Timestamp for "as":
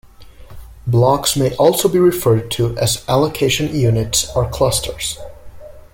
2.79-3.07